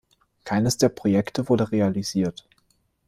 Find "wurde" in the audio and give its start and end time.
1.47-1.71